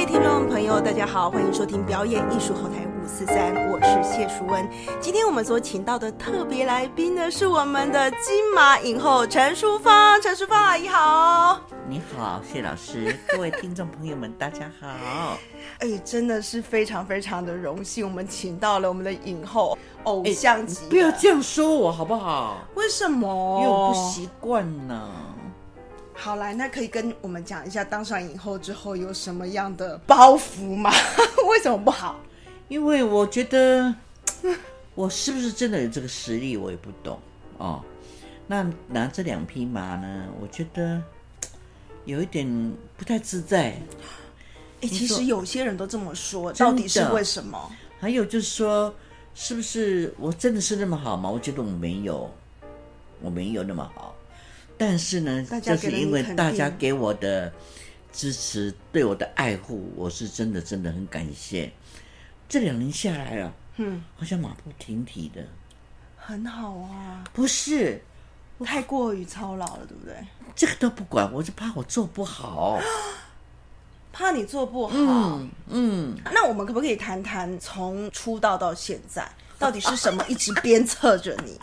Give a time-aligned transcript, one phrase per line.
[0.00, 4.66] 位听众朋友，大家好，欢迎收听表演艺术后台五四三，我是谢淑恩。
[4.98, 11.60] 今天我们所请到的特别来宾呢，是我们的金马影后陈淑芳，陈淑芳阿姨 好。
[11.86, 15.36] 你好，谢老师，各位听众朋友们，大家好。
[15.80, 20.88] 哎，真的是非常非常的荣幸，我们请到了我们的影后，偶像级的。
[20.88, 22.56] 不要这样说我好不好？
[22.74, 23.60] 为什么？
[23.60, 25.10] 因为我不习惯呢。
[26.22, 30.92] 好来，那可以跟我们讲一下当上影后之后有什么样的包袱吗？
[31.48, 32.20] 为什么不好？
[32.68, 33.94] 因为我觉得
[34.94, 37.18] 我是不是真的有这个实力，我也不懂
[37.56, 37.82] 哦。
[38.46, 41.02] 那拿这两匹马呢，我觉得
[42.04, 42.46] 有一点
[42.98, 43.74] 不太自在。
[44.82, 47.70] 哎，其实有些人都这么说，到底是为什么？
[47.98, 48.94] 还有就是说，
[49.34, 51.30] 是不是我真的是那么好吗？
[51.30, 52.30] 我觉得我没有，
[53.22, 54.14] 我没有那么好。
[54.80, 57.52] 但是呢，就是因为大家给我的
[58.10, 61.70] 支持，对我的爱护，我是真的真的很感谢。
[62.48, 65.46] 这两年下来了，嗯，好像马不停蹄的，
[66.16, 67.22] 很好啊。
[67.34, 68.02] 不是
[68.64, 70.14] 太过于操劳了，对不对？
[70.56, 72.80] 这个都不管，我是怕我做不好，
[74.10, 74.94] 怕你做不好。
[74.96, 76.18] 嗯嗯。
[76.32, 81.58] 那我们可不可以谈谈从出道到现在，到底是什么一直鞭策着你？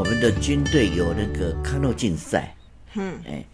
[0.00, 2.56] 我们的军队有那个康乐竞赛，
[2.94, 3.44] 嗯，哎，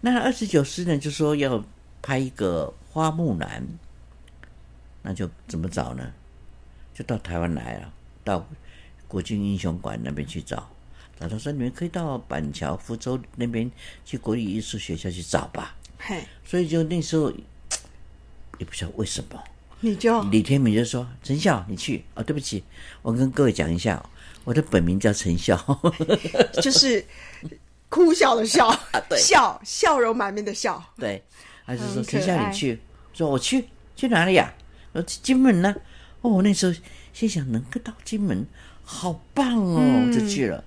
[0.00, 1.64] 那二十九师呢就说要
[2.02, 3.64] 拍一个花木兰，
[5.02, 6.12] 那就怎么找呢？
[6.92, 7.92] 就到台湾来了，
[8.24, 8.44] 到
[9.06, 10.68] 国军英雄馆那边去找。
[11.20, 13.70] 找到说你们可以到板桥、福州那边
[14.04, 15.76] 去国立艺术学校去找吧。
[15.98, 17.30] 嘿，所以就那时候
[18.58, 19.40] 也不知道为什么，
[19.78, 22.64] 你就李天明就说陈笑你去哦，对不起，
[23.02, 24.04] 我跟各位讲一下。
[24.44, 25.56] 我的本名叫陈笑，
[26.62, 27.04] 就是
[27.88, 28.68] 哭笑的笑，
[29.08, 30.82] 对笑笑容满面的笑。
[30.96, 31.22] 对，
[31.64, 32.80] 还是说陈笑你去，
[33.12, 34.52] 说我去去哪里呀？
[34.92, 35.74] 我去金门呢。
[36.22, 36.72] 哦，我那时候
[37.12, 38.46] 心想能够到金门，
[38.84, 40.62] 好棒哦，就去了。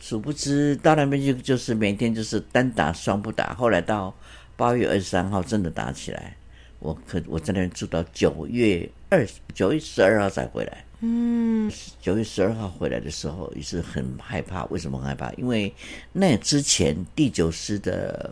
[0.00, 3.54] 殊不知到那边就就是每天就是单打双不打。
[3.54, 4.14] 后来到
[4.56, 6.36] 八月二十三号真的打起来，
[6.78, 10.84] 我可我在那边住到九月二九月十二号才回来。
[11.02, 14.66] 嗯，九月十二号回来的时候也是很害怕。
[14.66, 15.32] 为什么很害怕？
[15.32, 15.72] 因为
[16.12, 18.30] 那之前第九师的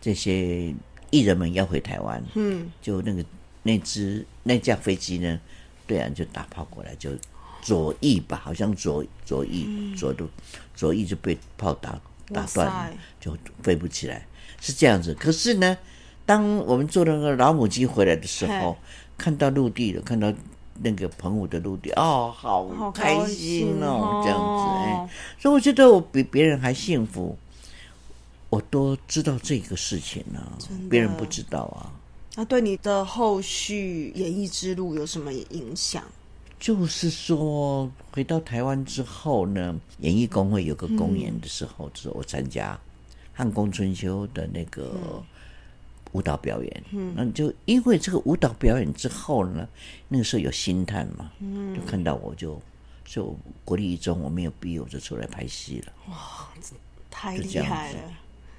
[0.00, 0.74] 这些
[1.10, 3.22] 艺人们要回台湾，嗯，就那个
[3.62, 5.38] 那只那架飞机呢，
[5.86, 7.10] 对岸就打炮过来，就
[7.60, 10.24] 左翼吧，好像左左翼左的
[10.74, 12.00] 左翼就被炮打
[12.32, 14.26] 打断，就飞不起来，
[14.58, 15.12] 是这样子。
[15.12, 15.76] 可是呢，
[16.24, 18.78] 当我们坐那个老母鸡回来的时候，
[19.18, 20.32] 看到陆地了，看到。
[20.82, 27.36] 那个澎湖的陆地哦，好开心哦，这样子哎，所以我觉得我比别人还幸福，
[28.48, 30.40] 我都知道这个事情呢，
[30.88, 31.92] 别人不知道啊。
[32.36, 36.02] 那对你的后续演艺之路有什么影响？
[36.58, 42.78] 就是说，回到台湾之后呢，演艺工会有个公演的时候，就是我参加
[43.32, 45.22] 汉宫春秋的那个。
[46.12, 49.68] 舞蹈表演，嗯，那就因为这个舞蹈表演之后呢，
[50.08, 52.60] 那个时候有心探嘛，嗯，就看到我就
[53.04, 56.48] 就国立一中我没有毕业我就出来拍戏了，哇，
[57.08, 57.98] 太厉害了！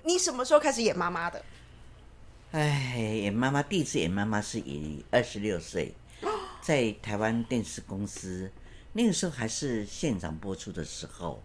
[0.03, 1.43] 你什么时候开始演妈妈的？
[2.51, 5.93] 哎，演妈妈第一次演妈妈是以二十六岁，
[6.61, 8.49] 在台湾电视公司，
[8.93, 11.43] 那个时候还是现场播出的时候，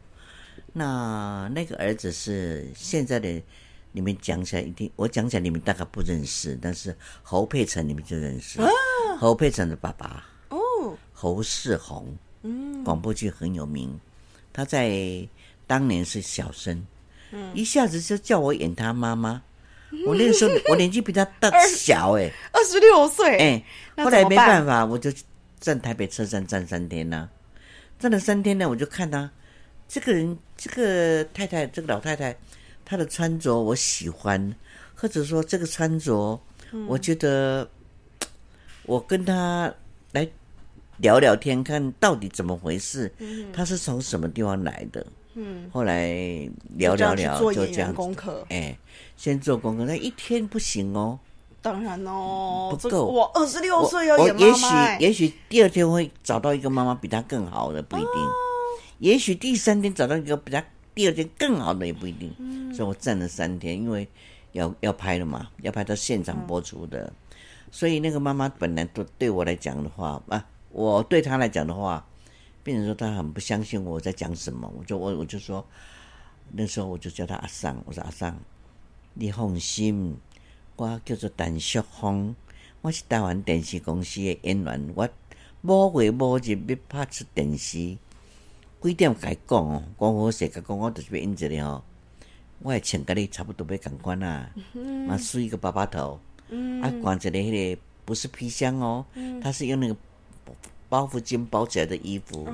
[0.72, 3.42] 那那个儿子是现在的。
[3.96, 8.60] 你们讲起来一定，我讲起来你们大概不认识，但是侯佩岑你们就认识。
[9.18, 13.98] 侯佩岑的爸爸哦，侯世宏，嗯，广播剧很有名。
[14.52, 15.26] 他在
[15.66, 16.86] 当年是小生，
[17.30, 19.42] 嗯，一下子就叫我演他妈妈。
[20.04, 23.64] 我那个时候我年纪比他大小哎，二十六岁哎。
[24.04, 25.10] 后来没办法，我就
[25.58, 27.30] 站台北车站站三天呢，
[27.98, 29.30] 站了三天呢，我就看他
[29.88, 32.36] 这个人，这个太太，这个老太太。
[32.88, 34.54] 他的穿着我喜欢，
[34.94, 36.40] 或者说这个穿着，
[36.86, 37.68] 我觉得
[38.84, 39.74] 我跟他
[40.12, 40.26] 来
[40.98, 43.12] 聊聊天，看到底怎么回事。
[43.52, 45.04] 他是从什么地方来的？
[45.34, 46.08] 嗯，后来
[46.76, 48.46] 聊聊聊，就这样功课。
[48.50, 48.78] 哎，
[49.16, 51.18] 先做功课，那一天不行哦。
[51.60, 53.06] 当然哦，不够。
[53.06, 54.98] 我二十六岁要演妈妈。
[54.98, 58.10] 也许也许第二天会找到一个妈妈比他更好的，不一定。
[59.00, 60.64] 也许第三天找到一个比他。
[60.96, 62.32] 第二天更好的也不一定，
[62.74, 64.08] 所以我站了三天，因为
[64.52, 67.12] 要要拍了嘛，要拍到现场播出的，
[67.70, 72.08] 所以那个妈妈本来都对我来讲的话啊，我对她来讲的话，
[72.62, 75.62] 变成说她很不相信我在讲什么，我就我我就说，
[76.52, 78.34] 那时候我就叫她阿桑，我说阿桑，
[79.12, 80.16] 你放心，
[80.76, 82.34] 我叫做陈雪峰，
[82.80, 85.06] 我是台湾电视公司的演员，我
[85.60, 87.98] 某月某日要拍出电视，
[88.86, 89.82] 几点该讲哦？
[89.98, 91.82] 讲好势甲讲，我就是要演一个吼。
[92.60, 94.50] 我会穿甲你差不多要共款啊，
[95.06, 96.18] 嘛梳一个爸爸头，
[96.82, 99.04] 啊，管一个迄个不是皮箱哦，
[99.42, 99.96] 它是用那个
[100.88, 102.48] 包袱巾包起来的衣服。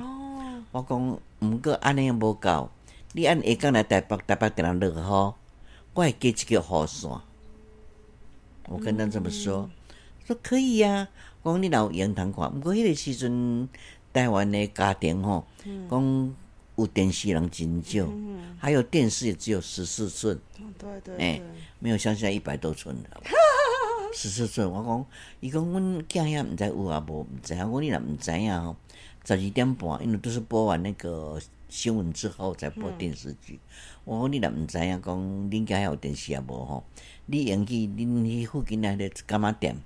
[0.71, 2.69] 我讲，毋过安尼无够，
[3.13, 5.33] 你按下工来台北，台北给人落雨，
[5.93, 7.21] 我会加一个雨伞。
[8.67, 9.69] 我跟他这么说，
[10.25, 11.07] 说可以呀。
[11.43, 13.67] 讲你若有闲通看，毋过迄个时阵
[14.13, 15.45] 台湾的家庭吼，
[15.89, 16.35] 讲。
[16.75, 18.09] 有电视人真少，
[18.57, 20.39] 还有电视也只有十四寸，
[20.79, 21.39] 对对，哎，
[21.77, 23.09] 没有像现在一百多寸的，
[24.11, 24.67] 十四寸。
[24.67, 25.05] 我讲，
[25.39, 27.71] 伊讲阮囝遐毋知有啊无，毋知影。
[27.71, 28.75] 我你若毋知影吼，
[29.23, 31.39] 十二点半，因为都是播完那个
[31.69, 33.59] 新闻之后才播电视剧。
[34.03, 35.15] 我讲你若毋知影，讲
[35.51, 36.83] 恁家遐有电视啊无吼？
[37.27, 39.77] 你用去恁迄附近那个干嘛店，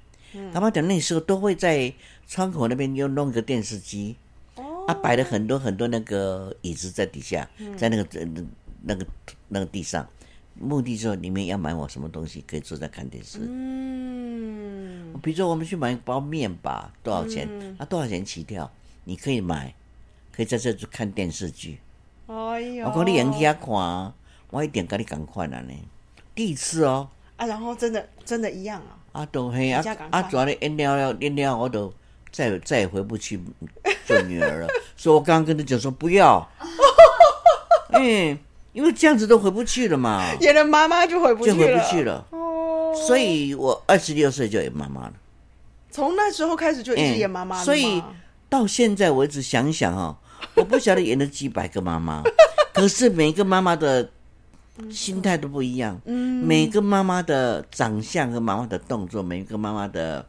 [0.53, 1.93] 干妈店那时候都会在
[2.27, 4.15] 窗口那边又弄个电视机。
[4.87, 8.41] 他摆了很多很多那个椅子在底下，在那个那
[8.83, 9.05] 那个
[9.49, 10.07] 那个地上，
[10.53, 13.39] 目的说里面要买我什么东西，可以坐在看电视。
[13.41, 17.49] 嗯，比如说我们去买一包面吧，多少钱？
[17.77, 18.71] 啊，多少钱起跳？
[19.03, 19.75] 你可以买，
[20.31, 21.79] 可以在这看电视剧。
[22.27, 22.87] 哎呦！
[22.87, 24.13] 我讲你眼睛看，
[24.49, 25.73] 我一点跟你赶快了呢。
[26.33, 27.09] 第一次哦。
[27.35, 28.97] 啊，然后真的真的一样啊。
[29.17, 30.21] 啊，都嘿啊啊！
[30.23, 31.93] 主要你演了了，演了我都。
[32.29, 33.39] 再再也回不去
[34.05, 36.45] 做女儿了， 所以我刚刚跟他讲说不要，
[37.93, 38.37] 嗯，
[38.73, 45.13] 因为这样子都回不去了嘛，演了妈妈就回不就回不去了，哦，所以我二十六岁就演妈妈了，
[45.89, 48.03] 从那时候开始就一直演妈妈，所以
[48.49, 50.15] 到现在我一直想想哈，
[50.55, 52.21] 我不晓得演了几百个妈妈，
[52.73, 54.07] 可是每个妈妈的
[54.91, 60.25] 心态都不一样，嗯，每个妈妈的长相和妈妈的动作，每个妈妈的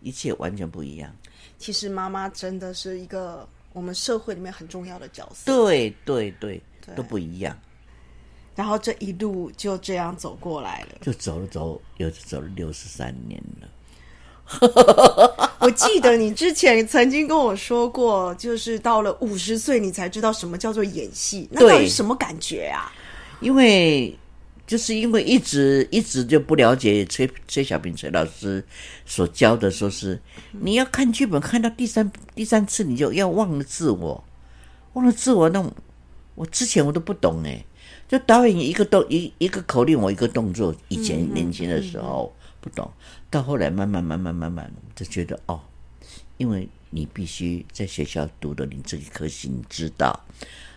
[0.00, 1.10] 一切完全不一样。
[1.58, 5.52] 其实妈妈真的是一个我们社会里面很重要的角色。
[5.52, 6.62] 对对对，
[6.96, 7.56] 都不一样。
[8.56, 13.68] 然后这一路就这样走过来了，就走了走，又走了六十三年了。
[15.60, 22.92] 我记得你之前曾经跟我说过，就是到了五十岁你才知道什么叫做演戏，那到底什么感觉啊？
[23.40, 24.16] 因为。
[24.66, 28.64] 就是因为一直一直就不了解崔崔小平崔老师
[29.04, 30.22] 所教的，说是
[30.52, 34.22] 你要看剧本看到第三第三次，你就要忘了自我，
[34.92, 35.48] 忘了自我。
[35.48, 35.68] 那
[36.36, 37.64] 我之前我都不懂哎，
[38.06, 40.72] 就导演一个动一一个口令，我一个动作。
[40.86, 42.88] 以前年轻的时候不懂，
[43.28, 45.60] 到后来慢慢慢慢慢慢就觉得哦，
[46.36, 50.24] 因为你必须在学校读的，你这一颗心知道。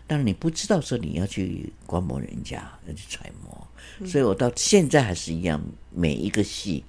[0.06, 3.68] 但是你不知道说你要去观摩人家，要去揣摩，
[4.06, 6.84] 所以我到现在还是一样，每一个戏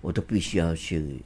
[0.00, 1.20] 我都必须要去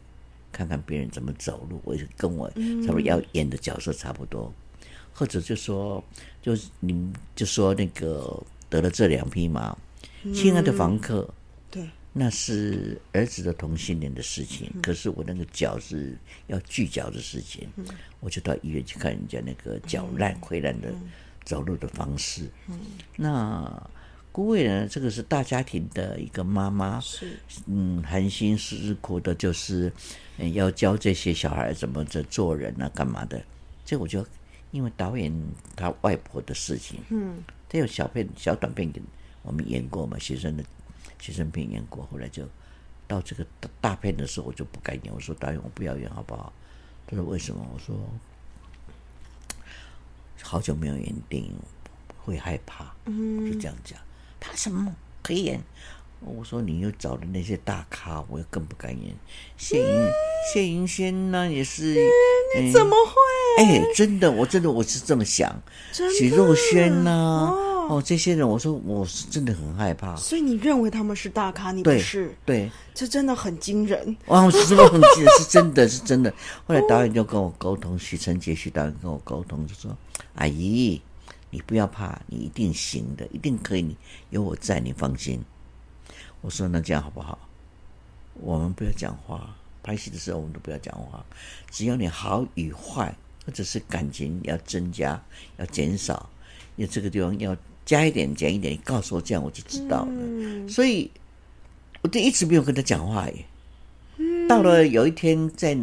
[0.52, 4.52] 看看别人怎么走路，我跟我差不多要演的角色差不多，
[5.12, 6.02] 或者就说，
[6.40, 8.40] 就是你就说那个
[8.70, 9.76] 得了这两匹马，
[10.32, 11.28] 亲爱的房客，
[11.70, 16.16] 对，那是儿子的同性恋的事情，可是我那个脚是
[16.46, 17.68] 要锯脚的事情，
[18.20, 20.88] 我就到医院去看人家那个脚烂溃烂的。
[21.44, 22.78] 走路的方式，嗯，
[23.16, 23.90] 那
[24.30, 24.88] 姑伟呢？
[24.88, 29.92] 这个是大家庭的一个妈妈，是嗯，含辛茹苦的，就是
[30.54, 33.42] 要教这些小孩怎么着做人啊，干嘛的？
[33.84, 34.24] 这我就
[34.70, 35.30] 因为导演
[35.76, 39.02] 他外婆的事情，嗯，他有小片小短片给
[39.42, 40.64] 我们演过嘛，学生的
[41.20, 42.48] 学生片演过，后来就
[43.06, 43.44] 到这个
[43.82, 46.50] 大片的时候，我就不敢演，我说导演我不要演好不好？
[47.06, 47.66] 他说为什么？
[47.74, 47.94] 我说。
[50.42, 51.54] 好久没有演电影，
[52.24, 53.98] 会害怕，嗯就这样讲。
[54.40, 55.60] 怕什么可以演？
[56.24, 59.12] 我说你又找的那些大咖，我又更不敢演。
[59.56, 60.10] 谢云
[60.52, 61.96] 谢云轩呢，也是。
[62.56, 63.64] 你怎么会？
[63.64, 65.60] 哎，真的，我真的我是这么想。
[66.18, 67.10] 许若瑄呢？
[67.10, 70.14] 哦，这些人，我说我是真的很害怕。
[70.16, 72.32] 所以你认为他们是大咖，你不是？
[72.46, 74.16] 对，这真的很惊人。
[74.26, 75.32] 哇，是不是很惊人？
[75.38, 76.32] 是真的是真的。
[76.66, 79.96] 后来导演就跟我沟通，许成杰许导演跟我沟通，就说
[80.36, 81.02] ：“阿姨，
[81.50, 83.82] 你不要怕，你一定行的，一定可以。
[83.82, 83.96] 你
[84.30, 85.42] 有我在，你放心。”
[86.40, 87.38] 我说：“那这样好不好？
[88.34, 91.24] 我们不要讲话，拍戏的时候我们都不要讲话，
[91.70, 95.20] 只要你好与坏，或者是感情要增加，
[95.56, 96.30] 要减少，
[96.76, 100.68] 因为这个地方要。”加一点，减一点，你告诉我，这样我就知道了。
[100.68, 101.10] 所以，
[102.02, 103.44] 我就一直没有跟他讲话耶。
[104.48, 105.76] 到了有一天，在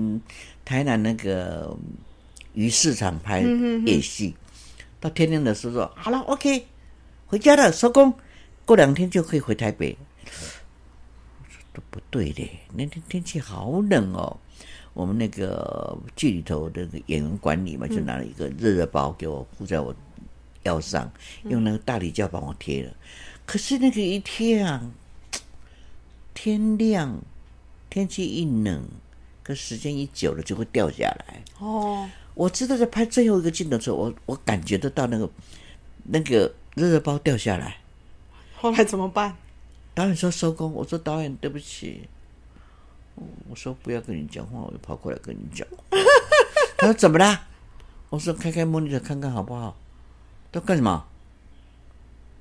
[0.63, 1.75] 台南那个
[2.53, 3.41] 鱼市场拍
[3.85, 4.35] 夜戏，
[4.99, 6.65] 到天亮的时候说：“好了，OK，
[7.27, 8.13] 回家了，收工，
[8.65, 9.97] 过两天就可以回台北。”
[11.73, 14.37] 都不对的，那天天气好冷哦。
[14.93, 19.95] 我们那个剧里头的演员管理嘛，就拿了一个热热包给我敷在我
[20.63, 21.11] 腰上，
[21.43, 22.93] 用那个大理胶帮我贴了。
[23.45, 24.91] 可是那个一贴啊，
[26.33, 27.19] 天亮，
[27.89, 28.83] 天气一冷，
[29.43, 31.43] 可时间一久了就会掉下来。
[31.59, 35.29] 哦，我知道在拍最后一个镜头的时候，我我感觉得到那个
[36.03, 37.77] 那个热热包掉下来。
[38.55, 39.35] 后来怎么办？
[39.95, 42.07] 导演说收工，我说导演对不起。
[43.49, 45.67] 我说不要跟你讲话，我就跑过来跟你讲。
[46.77, 47.47] 他说怎么啦？
[48.09, 49.75] 我说开开 monitor 看看好不好？
[50.51, 51.05] 都干什么？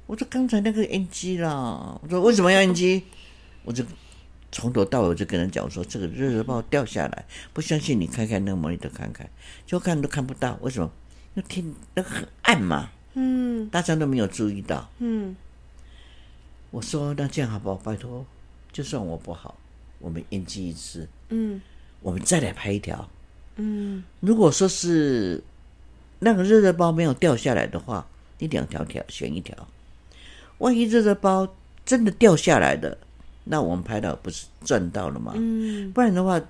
[0.07, 1.99] 我说刚才那个 NG 啦。
[2.03, 3.03] 我说为什么要 NG？
[3.65, 3.85] 我就
[4.51, 9.29] 从头到尾我就跟人讲，我说这个热热包掉下来，不相信你开开那个 monitor 看看，
[9.67, 10.59] 就看都看不到。
[10.63, 10.91] 为什么？
[11.35, 12.91] 那天那个很暗嘛。
[13.13, 13.69] 嗯。
[13.69, 14.89] 大家都没有注意到。
[14.99, 15.37] 嗯。
[16.71, 17.77] 我说那这样好不好？
[17.77, 18.25] 拜托，
[18.73, 19.59] 就算我不好。
[19.99, 21.61] 我们 NG 一次，嗯，
[22.01, 23.11] 我们再来拍一条，
[23.57, 24.05] 嗯。
[24.21, 25.43] 如果说是
[26.19, 28.07] 那个热热包没有掉下来的话，
[28.39, 29.57] 你两条条选一条。
[30.59, 31.49] 万一热热包
[31.85, 32.99] 真的掉下来的，
[33.45, 35.33] 那我们拍到不是赚到了吗？
[35.37, 35.93] 嗯。
[35.93, 36.41] 不然的话，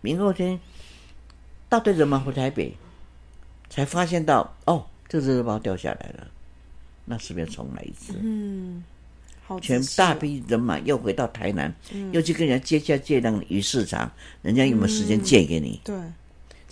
[0.00, 0.58] 明后天
[1.68, 2.74] 大队人马回台北，
[3.70, 6.26] 才发现到哦，这热热包掉下来了，
[7.04, 8.14] 那是不是要重来一次？
[8.20, 8.84] 嗯。
[9.60, 11.70] 全大批人马又回到台南，
[12.12, 15.78] 又去跟人家接下借那个鱼市场，人家有没有时间借给你？
[15.84, 15.94] 对，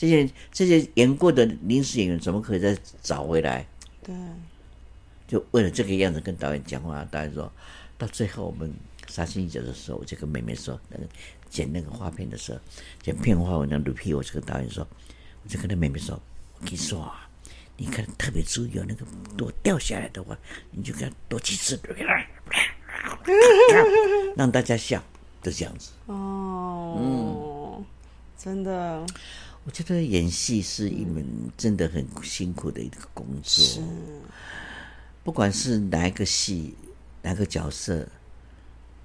[0.02, 3.64] 这些这些演过的临时演员怎么可以再找回来？
[4.02, 4.12] 对，
[5.28, 7.48] 就为了这个样子跟导演讲话，导演说
[7.96, 8.74] 到最后我们
[9.06, 11.04] 杀青者的时候，我就跟妹妹说，那个
[11.48, 12.58] 剪那个画片的时候，
[13.00, 14.84] 剪片花我那录片，我就跟导演说，
[15.44, 16.20] 我就跟那妹妹说，
[16.58, 17.30] 我跟你说啊，
[17.76, 19.06] 你看特别注意，有那个
[19.36, 20.36] 朵掉下来的话，
[20.72, 21.80] 你就看多几次。
[24.36, 25.00] 让大家笑，
[25.40, 25.92] 就这样子。
[26.06, 27.84] 哦，嗯，
[28.36, 29.06] 真的，
[29.64, 31.24] 我觉得演戏是一门
[31.56, 33.64] 真的很辛苦的一个工作。
[33.64, 33.80] 是，
[35.22, 36.74] 不管是哪一个戏，
[37.22, 38.06] 哪个角色，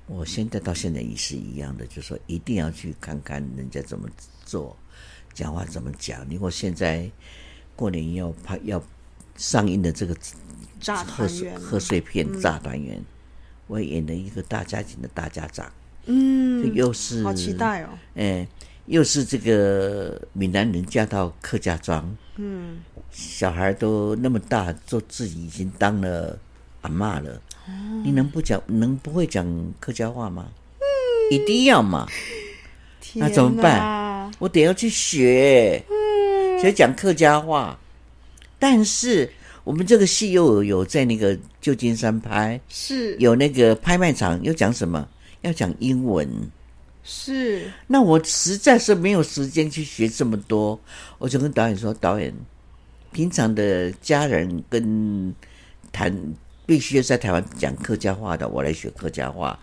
[0.08, 4.10] 我现在到现在也是一样的，就是说一定要去看看人家怎么
[4.46, 4.76] 做，
[5.34, 6.26] 讲话怎么讲。
[6.30, 7.10] 如果现在
[7.76, 8.84] 过年要拍要
[9.36, 10.16] 上映的这个
[10.80, 12.98] 炸团圆贺岁片《炸团圆》。
[13.70, 15.70] 我演了一个大家庭的大家长，
[16.06, 18.48] 嗯，又是好期待哦，哎，
[18.88, 22.79] 又是这个闽南人嫁到客家庄，嗯，
[23.12, 26.38] 小孩都那么大，做自己已经当了
[26.82, 29.46] 阿妈了，哦，你能不讲能不会讲
[29.79, 30.48] 客家话吗？
[30.79, 30.84] 嗯，
[31.32, 32.08] 一定要嘛，
[33.13, 34.32] 那怎么办？
[34.39, 37.79] 我得要去学，嗯，学讲客家话，
[38.60, 39.32] 但是。
[39.67, 45.06] 我们这个戏又有有在那个旧金山拍，是有那个拍卖场，又讲什么？
[45.41, 46.25] 要讲英文，
[47.10, 47.72] 是。
[47.88, 50.78] 那我实在是没有时间去学这么多，
[51.18, 52.34] 我就跟导演说：“导演，
[53.14, 55.34] 平常的家人跟
[55.94, 56.14] 谈。”
[56.68, 59.58] 必须要在台湾讲客家话的，我来学客家话。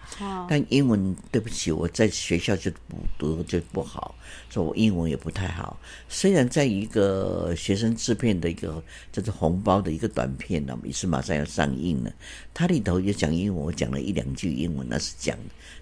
[0.49, 4.15] 但英文对不起，我在学校就不读就不好，
[4.49, 5.79] 所以我英文也不太好。
[6.09, 8.83] 虽然在一个学生制片的一个
[9.13, 12.11] 叫做红包的一个短片呢，也是马上要上映了，
[12.55, 15.37] 它里头也讲英文，我讲了一两句英文，那是讲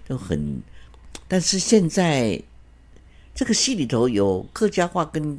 [0.05, 0.61] 就很。
[1.33, 2.39] 但是现在
[3.33, 5.35] 这个戏里头有客家话跟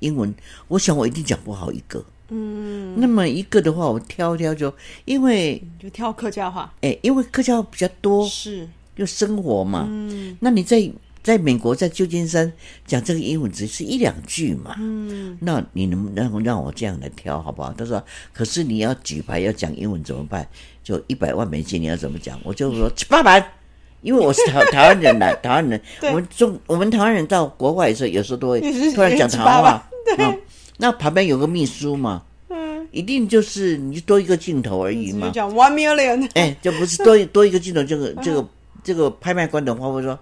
[0.00, 0.34] 英文，
[0.68, 2.04] 我想我一定讲不好一个。
[2.28, 4.70] 嗯，那么一个的话，我挑挑就，
[5.06, 9.86] 因为就挑客家话，哎，因为客家话比较多，是就生活嘛。
[9.88, 12.52] 嗯，那你在在美国在旧金山
[12.86, 14.76] 讲这个英文只是一两句嘛。
[14.78, 17.72] 嗯，那你能不能让我这样来挑好不好？
[17.72, 20.46] 他说，可是你要举牌要讲英文怎么办？
[20.84, 22.38] 就一百万美金你要怎么讲？
[22.44, 23.54] 我就说七八百，
[24.02, 28.60] 因为我是台台湾人来，台湾人， 我们中我们台湾人到国外的时候，有时候都会
[28.94, 29.88] 突然讲台湾话。
[30.16, 30.38] 对。
[30.80, 35.28] 那旁边有个秘书嘛，嗯，一定就是你就多一个镜头而已嘛。
[35.34, 38.48] 讲 one million，哎，就不是多 多一个镜头，这个这个
[38.84, 40.16] 这个拍卖官的话会说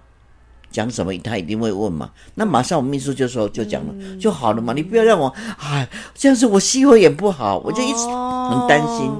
[0.71, 2.09] 讲什么，他一定会问嘛。
[2.33, 4.73] 那马上我们秘书就说就讲了就好了嘛。
[4.73, 9.11] 你不要让我哎，这样子我戏会演不好，我就一直很担心。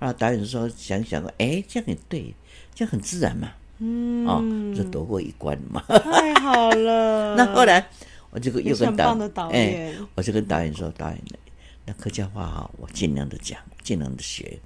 [0.00, 2.34] 啊，导演说想想哎，这样也对，
[2.74, 3.48] 这样很自然嘛。
[3.78, 4.42] 嗯，哦，
[4.76, 5.82] 就躲过一关嘛。
[5.88, 7.34] 太好了。
[7.38, 7.88] 那后来。
[8.30, 11.18] 我就又跟导哎，我就跟导演说，导演，
[11.86, 14.60] 那客家话哈，我尽量的讲，尽量的学。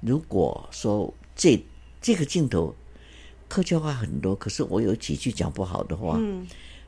[0.00, 1.62] 如果说这
[2.00, 2.74] 这个镜头
[3.48, 6.18] 客家话很多，可是我有几句讲不好的话，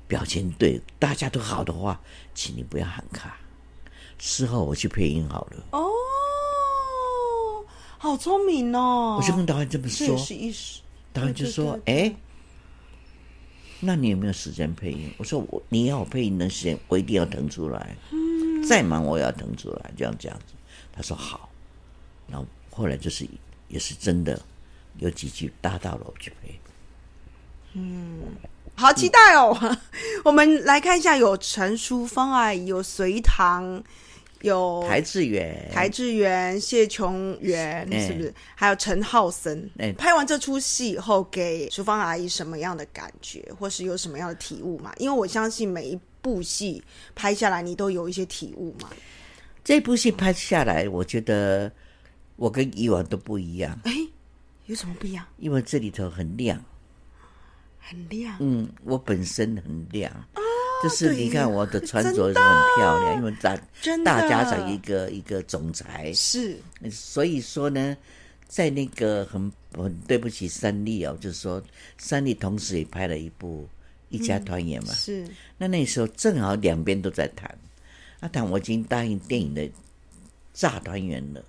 [0.09, 2.01] 表情对大家都好的话，
[2.35, 3.37] 请你不要喊卡。
[4.17, 5.63] 事后我去配音好了。
[5.73, 5.91] 哦，
[7.99, 9.19] 好聪明哦！
[9.21, 10.81] 我就跟导演这么说，是。
[11.13, 12.15] 导演就说：“哎，
[13.81, 15.13] 那你有没有时间配音？
[15.19, 17.97] 我说我你要我配音的时间，我一定要腾出来。
[18.11, 20.55] 嗯，再忙我也要腾出来，这样这样子。
[20.93, 21.49] 他说好。
[22.29, 23.27] 然后后来就是
[23.69, 24.41] 也是真的
[24.99, 26.61] 有几句搭到了我去配。
[27.73, 28.21] 嗯，
[28.75, 29.57] 好期待哦！
[30.25, 33.83] 我们来看一下，有陈淑芳啊，有隋唐。
[34.43, 38.33] 有台志远、台志远、谢琼元，是不是？
[38.55, 39.69] 还有陈浩森。
[39.97, 44.93] 拍完这出戏以后，给淑芳阿姨什么样的感觉，或是有什么样的体悟嘛？
[44.99, 46.83] 因为我相信每一部戏
[47.15, 48.91] 拍下来，你都有一些体悟嘛。
[49.65, 51.71] 这部戏拍下来，我觉得
[52.37, 53.79] 我跟以往都不一样。
[53.85, 53.93] 哎，
[54.67, 55.27] 有什么不一样？
[55.39, 56.65] 因为这里头很亮，
[57.79, 58.37] 很亮。
[58.39, 60.13] 嗯，我本身很亮。
[60.83, 63.57] 就是你看我的 穿着是很漂亮，因为大
[64.05, 66.57] 大家长一个一个总裁是，
[66.91, 67.97] 所以说呢，
[68.47, 71.63] 在那个很很对不起三立哦，就是说
[71.97, 73.63] 三立同时也拍了一部
[74.09, 77.59] 《一家团圆》嘛，是那那时候正好两边都在谈，
[78.21, 79.69] 啊谈我已经答应电影的
[80.55, 81.45] 炸团圆了，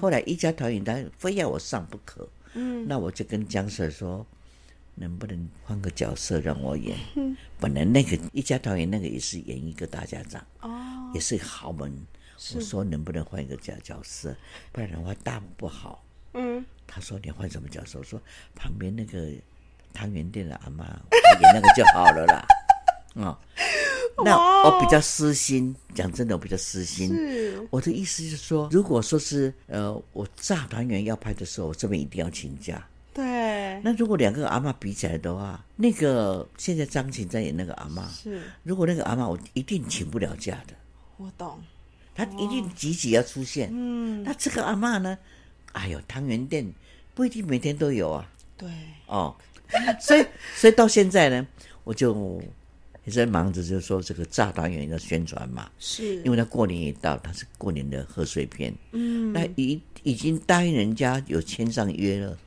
[0.00, 4.26] 后来《一家团圆》他非要我上不可，嗯，那我就跟江 Sir 说。
[5.02, 6.96] 能不能换个角色让我演？
[7.58, 11.92] 本来那个一家团圆那个也是演一个大家长，哦，也是豪门。
[12.54, 14.34] 我说能不能换一个角角色，
[14.70, 16.04] 不然的话大不好。
[16.34, 17.98] 嗯，他说你换什么角色？
[17.98, 18.20] 我说
[18.54, 19.28] 旁边那个
[19.92, 22.46] 汤圆店的阿妈，演那个就好了啦。
[23.14, 23.38] 哦，
[24.24, 27.14] 那我比较私心，讲真的，我比较私心。
[27.70, 32.84] 我的意思是说，如果说是呃，我炸团圆要拍的时候，我这边一定要请假。
[33.14, 40.74] 对，那如果两个阿妈比起来的话，那个现在张琴在演那个阿妈，是如果那个阿妈我一定请不了假的。
[41.18, 41.60] 我懂，
[42.14, 43.68] 他一定积极要出现。
[43.70, 45.18] 嗯，那这个阿妈呢？
[45.72, 46.66] 哎呦，汤圆店
[47.14, 48.26] 不一定每天都有啊。
[48.56, 48.68] 对，
[49.06, 49.36] 哦，
[50.00, 50.24] 所以
[50.56, 51.46] 所以到现在呢，
[51.84, 52.42] 我就
[53.04, 55.70] 也在忙着，就是说这个炸团圆的宣传嘛。
[55.78, 58.74] 是，因为他过年一到，他是过年的贺岁片。
[58.92, 62.38] 嗯，那已已经答应人家有签上约了。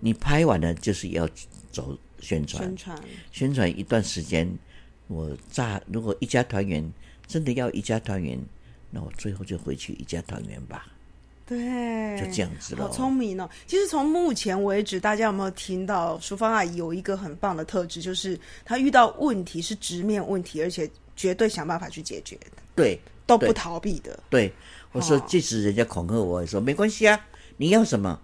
[0.00, 1.28] 你拍完了就是要
[1.70, 4.48] 走宣传，宣传宣传一段时间。
[5.06, 6.86] 我炸，如果一家团圆
[7.26, 8.38] 真的要一家团圆，
[8.90, 10.86] 那我最后就回去一家团圆吧。
[11.46, 11.56] 对，
[12.20, 12.82] 就这样子了。
[12.82, 13.48] 好聪明哦！
[13.66, 22.58] 其实从目前为止，大家有没有听到淑芳阿姨有一个很棒的特质，就是她遇到问题是直面问题，而且绝对想办法去解决的。
[22.76, 24.22] 对，都不逃避的。
[24.28, 24.52] 对，
[24.92, 27.18] 我说即使人家恐吓我，也说没关系啊，
[27.56, 28.20] 你要什么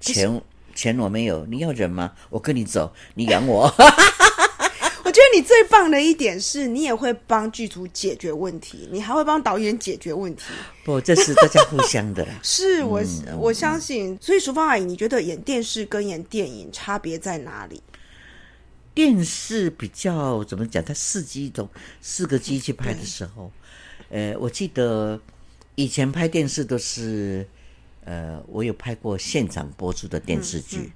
[0.00, 0.40] 钱？
[0.78, 2.12] 钱我没有，你要人吗？
[2.30, 3.62] 我跟你走，你养我。
[5.02, 10.44] 我觉得你最棒的一点是你也会帮剧组解决问题，你还会帮导演解决问题。
[10.84, 12.24] 不，这是大家互相的。
[12.44, 13.02] 是我
[13.40, 17.82] 我相信，所以淑芳阿姨，你觉得演电视跟演电影差别在哪里？
[18.94, 20.84] 电视比较怎么讲？
[20.84, 21.68] 它四机都
[22.00, 23.50] 四个机器拍的时候，
[24.10, 25.20] 呃，我记得
[25.74, 27.44] 以前拍电视都是。
[28.08, 30.90] 呃，我有拍过现场播出的电视剧，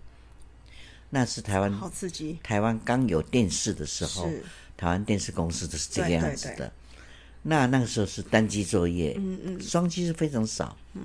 [1.11, 2.39] 那是台湾好刺激。
[2.43, 4.31] 台湾刚有电视的时候，
[4.79, 6.73] 台湾电视公司都是这个样子的。
[7.43, 10.75] 那那个时候是单机作业，嗯嗯，双机是非常少。
[10.95, 11.03] 嗯，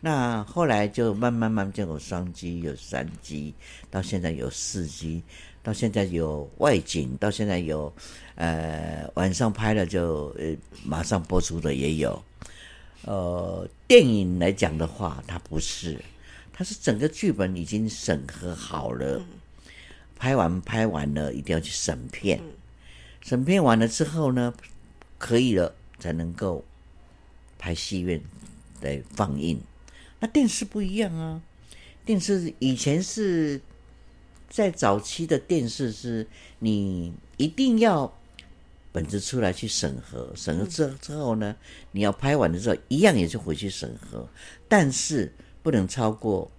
[0.00, 3.52] 那后来就慢慢慢就有双机，有三机，
[3.90, 5.24] 到现在有四机，
[5.60, 7.92] 到现在有外景，到现在有
[8.36, 12.22] 呃晚上拍了就呃马上播出的也有。
[13.04, 16.00] 呃，电影来讲的话，它不是，
[16.52, 19.20] 它是整个剧本已经审核好了，
[20.16, 22.40] 拍完拍完了，一定要去审片，
[23.20, 24.54] 审片完了之后呢，
[25.18, 26.64] 可以了才能够
[27.58, 28.22] 拍戏院
[28.80, 29.60] 来放映。
[30.20, 31.42] 那电视不一样啊，
[32.04, 33.60] 电视以前是
[34.48, 36.28] 在早期的电视是，
[36.60, 38.16] 你一定要。
[38.92, 41.56] 本子出来去审核，审核之之后呢，
[41.90, 44.28] 你要拍完的时候，一样也是回去审核，
[44.68, 46.50] 但是不能超过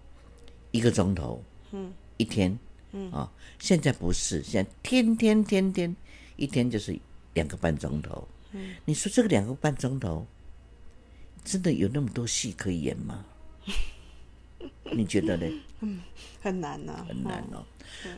[0.72, 2.58] 一个钟头，嗯，一天，
[2.91, 5.96] 嗯啊，现在不是，现在天天天天
[6.36, 7.00] 一天就是
[7.36, 10.26] 两个半钟头，嗯，你说这个两个半钟头，
[11.43, 13.24] 真的有那么多戏可以演吗？
[14.91, 15.46] 你觉得呢？
[15.82, 16.02] 嗯，
[16.41, 17.63] 很难呐，很难哦。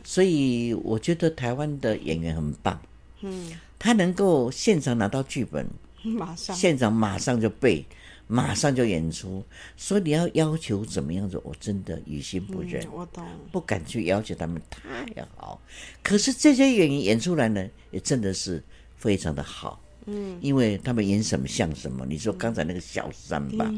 [0.02, 2.80] 所以我觉得台湾的演员很棒。
[3.22, 5.66] 嗯，他能够现场拿到剧本，
[6.02, 7.84] 马上现场马上就背，
[8.26, 9.42] 马上就演出。
[9.76, 12.86] 所以你要要求怎么样子，我真的于心不忍。
[12.92, 15.60] 我懂，不敢去要求他们太好。
[16.02, 18.62] 可是这些演员演出来呢，也真的是
[18.96, 19.82] 非常的好。
[20.04, 22.04] 嗯，因为他们演什么像什么。
[22.06, 23.72] 你说刚才那个小三吧，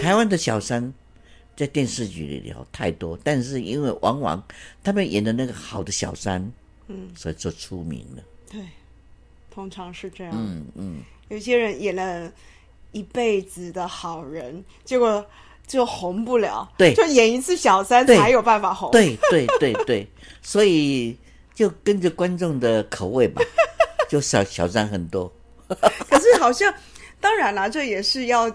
[0.00, 0.92] 台湾的小三
[1.54, 4.42] 在电视剧里头太多，但是因为往往
[4.82, 6.50] 他们演的那个好的小三。
[6.88, 8.22] 嗯，所以就出名了。
[8.52, 8.60] 对，
[9.50, 10.32] 通常是这样。
[10.36, 12.30] 嗯嗯，有些人演了
[12.92, 15.24] 一辈子的好人，结果
[15.66, 16.70] 就红不了。
[16.76, 18.90] 对，就演一次小三才有办法红。
[18.90, 20.06] 对对对对，
[20.42, 21.16] 所以
[21.54, 23.40] 就跟着观众的口味吧，
[24.08, 25.32] 就小小三很多。
[25.66, 26.72] 可是好像，
[27.18, 28.54] 当然啦，这也是要。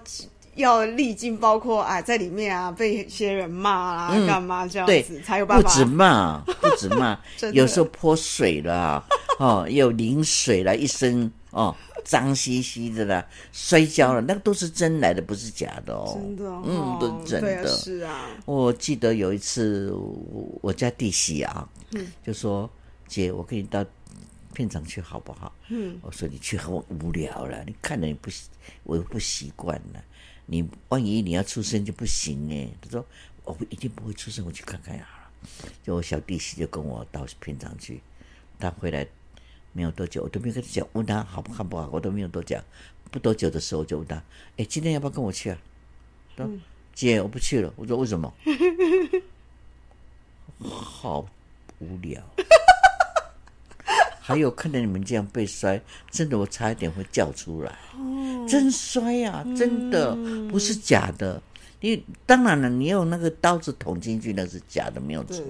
[0.57, 5.69] 要历经包括啊，在里面啊，被一些人骂啊，干嘛这样子才有办法？
[5.69, 7.17] 不止骂， 不止骂，
[7.53, 9.03] 有时候泼水了，
[9.39, 16.11] 哦，有淋水了，一身哦，脏兮兮的啦，摔跤了，那个都是真来的，不是假的哦。
[16.13, 17.67] 真的，嗯，都是真的。
[17.67, 19.93] 是啊，我记得有一次，
[20.61, 22.69] 我家弟媳啊，嗯就说
[23.07, 23.85] ：“姐，我跟你到
[24.53, 28.29] 片场去好不好？”嗯，我说：“你去很无聊了，你看着你不，
[28.83, 30.03] 我又不习惯了。”
[30.47, 33.05] 你万一你要出生就不行哎，他说
[33.43, 35.29] 我一定不会出生，我去看看好了。
[35.83, 38.01] 就我小弟媳就跟我到片场去，
[38.57, 39.05] 他回来
[39.73, 42.63] 没有多久，我都没有跟他讲，问他好不好不好，我都没有多讲。
[43.11, 44.15] 不多久的时候，我就问他，
[44.57, 45.57] 哎，今天要不要跟我去啊？
[46.35, 46.53] 他说
[46.93, 47.73] 姐，我不去了。
[47.75, 48.33] 我说为什么？
[50.59, 51.29] 好
[51.79, 52.23] 无聊。
[54.27, 57.71] 还有看到你们这样被摔，真的我差一点会叫出来。
[57.97, 60.13] 哦，真摔呀，真的
[60.51, 61.41] 不是假的。
[61.79, 65.41] 你当然了，你用那个刀子捅进去那是假的，没有错。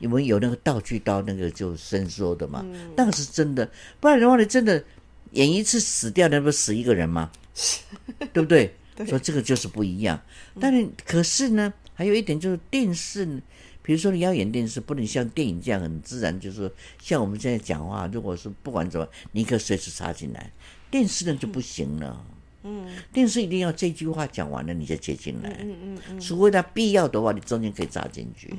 [0.00, 3.70] 因为有那个道具刀，那个就伸缩的嘛，那个是真的。
[4.00, 4.82] 不然的话，你真的
[5.30, 7.30] 演一次死掉，那不死一个人吗？
[8.32, 8.74] 对不对？
[9.06, 10.20] 所以这个就是不一样。
[10.58, 13.40] 但是可是呢，还有一点就是电视。
[13.86, 16.68] 比如说你要演电视，不能像电影这样很自然，就是说
[17.00, 20.50] 像我们现在讲话，如果是不管怎么，你可随时插进来。
[20.90, 22.26] 电视呢就不行了，
[22.64, 28.52] 嗯，电视一定要这句话讲完了你再接进来，嗯嗯嗯，除非他必要的话，你中间可以插进去。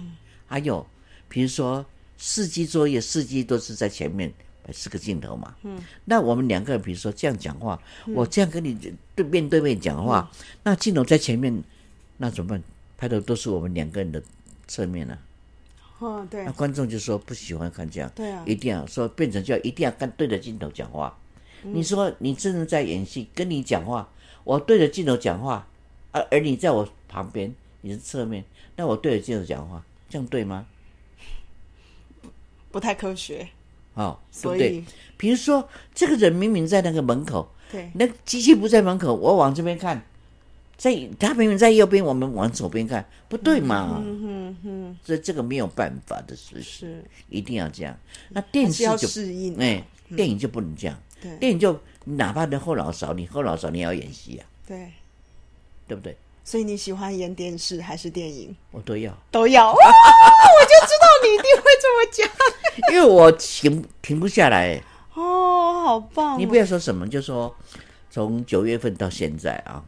[0.45, 0.87] 还有，
[1.27, 1.85] 比如说
[2.17, 4.31] 四机作业，四机都是在前面
[4.63, 7.77] 摆四个镜头嘛，嗯，那我们两个人比如说这样讲话，
[8.15, 8.77] 我这样跟你
[9.13, 10.31] 对面对面讲话，
[10.63, 11.61] 那镜头在前面，
[12.15, 12.63] 那怎么办？
[12.97, 14.23] 拍的都是我们两个人的。
[14.67, 15.17] 侧面呢？
[15.99, 16.43] 哦，对。
[16.45, 21.17] 那观众就说不喜欢看这样，对啊，一定要说变成叫一定要看对着镜头讲话。
[21.63, 24.07] 你说你真的在演戏，跟你讲话，
[24.43, 25.67] 我对着镜头讲话，
[26.11, 28.43] 而而你在我旁边，你是侧面，
[28.75, 30.65] 那我对着镜头讲话，这样对吗？
[32.71, 33.47] 不太科学。
[33.95, 34.83] 哦，对不对？
[35.17, 39.99] 比如说，这个人明明在那个门口，对，那机器不在门口，我往这边看。
[40.77, 43.99] 在他明明在右边，我们往左边看，不对嘛？
[44.05, 47.97] 嗯哼哼，所以这个没有办法的事，是一定要这样。
[48.29, 49.83] 那电视就适应，哎，
[50.15, 50.95] 电影就不能这样。
[51.19, 54.45] 对，电影就哪怕你后脑勺，你后脑勺你也要演戏啊。
[54.67, 54.91] 对，
[55.87, 56.15] 对不对？
[56.43, 58.55] 所以你喜欢演电视还是电影？
[58.69, 59.71] 我都要，都要。
[59.73, 64.79] 我就知道你一定会这么讲，因为我停停不下来。
[65.15, 66.39] 哦，好棒！
[66.39, 67.53] 你不要说什么，就说
[68.11, 69.83] 从九月份到现在啊。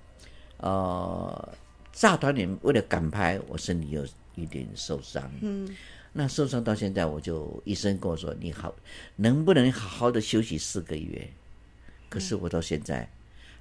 [0.59, 1.57] 呃，
[1.91, 5.29] 炸团里为了赶拍，我身体有一点受伤。
[5.41, 5.75] 嗯，
[6.11, 8.73] 那受伤到现在，我就医生跟我说：“你好，
[9.15, 11.29] 能不能好好的休息四个月？”
[12.09, 13.07] 可是我到现在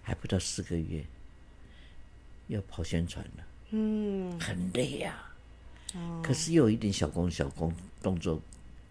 [0.02, 1.04] 还不到四个月，
[2.48, 3.46] 要跑宣传了。
[3.70, 5.22] 嗯，很累呀。
[5.94, 8.40] 哦，可是又有一点小工小工动作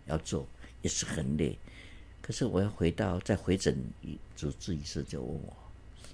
[0.06, 0.48] 要做，
[0.82, 1.58] 也是很累。
[2.22, 3.76] 可是我要回到再回诊
[4.36, 5.54] 主治医师就问我。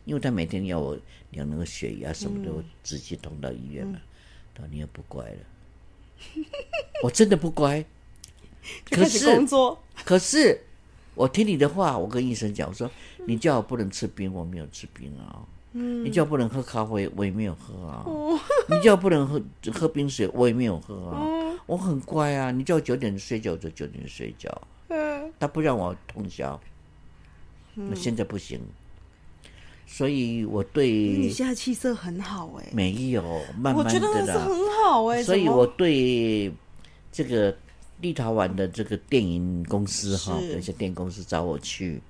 [0.05, 0.97] 因为他每天要我
[1.31, 4.01] 量那个血压什么的，我直接通到医院了。
[4.53, 5.37] 他说：“你也不乖了。
[7.03, 7.83] ”我真的不乖。
[8.89, 9.81] 可是工作。
[10.05, 10.61] 可是
[11.15, 12.89] 我听你的话，我跟医生讲，我说
[13.25, 15.45] ：“你叫我不能吃冰，我没有吃冰啊。
[15.71, 18.05] 你叫我不能喝咖啡，我也没有喝啊。
[18.69, 19.41] 你叫我不能喝
[19.73, 21.57] 喝冰水，我也没有喝啊。
[21.65, 22.51] 我很乖啊。
[22.51, 24.61] 你叫我九点睡觉，我就九点睡觉。
[25.39, 26.61] 他不让我通宵，
[27.73, 28.61] 那现在不行。”
[29.85, 33.21] 所以我对你现在气色很好哎，没有
[33.57, 35.21] 慢慢的啦，是很好哎。
[35.21, 36.51] 所以我对
[37.11, 37.55] 这个
[38.01, 42.01] 立陶宛的这个电影公司哈，有些电影公司找我去，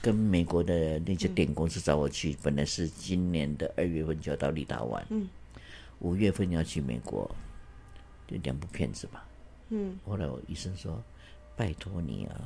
[0.00, 5.28] 跟美国的那些电影公司找我去，本来是今年的二月份就要到立陶宛，嗯，
[5.98, 7.28] 五月份要去美国，
[8.28, 9.26] 就两部片子吧，
[9.70, 9.98] 嗯。
[10.06, 11.02] 后来我医生说
[11.56, 12.40] ：“拜托你啊，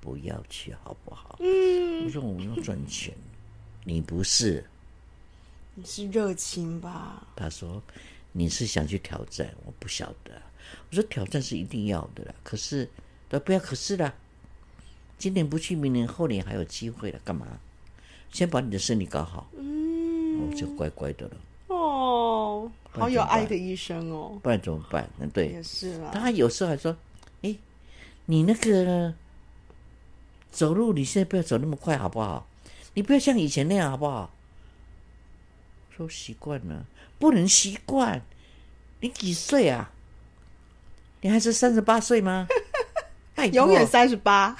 [0.00, 3.12] 不要去好不好？”嗯，我说我们要赚钱。
[3.90, 4.64] 你不是，
[5.74, 7.26] 你是热情吧？
[7.34, 7.82] 他说
[8.30, 10.30] 你是想去挑战，我不晓得。
[10.88, 12.88] 我说挑战是一定要的啦，可是
[13.28, 14.14] 他不要可是啦。
[15.18, 17.46] 今年不去，明年后年还有机会了，干嘛？
[18.30, 21.36] 先把你的身体搞好，嗯，我就乖乖的了。
[21.66, 24.38] 哦，好有爱的医生哦。
[24.40, 25.10] 不然怎么办？
[25.18, 26.12] 嗯，对，也是啦。
[26.14, 26.96] 他有时候还说
[27.42, 27.56] ：“哎，
[28.26, 29.12] 你那个
[30.52, 32.46] 走路你现在不要走那么快好不好？
[32.94, 34.32] 你不要像以前那样好不好？
[35.96, 36.86] 说习惯了，
[37.18, 38.22] 不能习惯。
[39.00, 39.90] 你几岁啊？
[41.20, 42.46] 你还是三十八岁吗？
[43.52, 44.56] 永远三十八。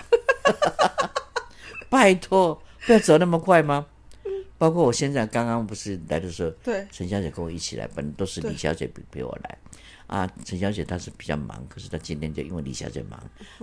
[1.88, 3.86] 拜托，不要走那么快吗？
[4.58, 9.58] 包括我现在刚刚不是来的时候，对，陈小姐跟我一起来，本来都是李小姐陪陪我来。
[10.06, 13.18] 啊，陈小姐她是比较忙，可是她今天就因为李小姐忙，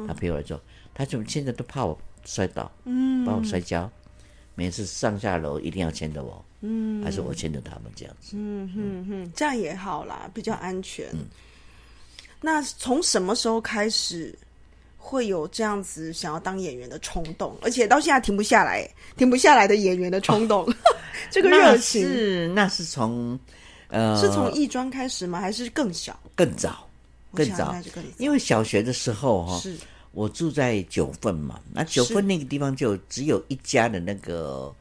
[0.08, 0.60] 她陪我来做。
[0.94, 3.92] 她就现在都怕我摔倒，嗯，把我摔跤。
[4.58, 11.06] 每次上下楼一定要牵着我，嗯，还是我牵着他们这样子，嗯哼哼，这样也好啦，比较安全。
[12.42, 14.34] 那从什么时候开始
[14.98, 20.68] 会有这样子想要当演员的冲动，而且到现在停不下来，停不下来的演员的冲动，
[21.30, 23.40] 这个热情是那是从
[23.90, 25.40] 呃是从艺专开始吗？
[25.40, 26.20] 还是更小？
[26.34, 26.90] 更早，
[27.32, 27.76] 更早，
[28.18, 29.78] 因为小学的时候哈是。
[30.18, 34.74] 我住在九份嘛，那九份那个地方就只有一家的那个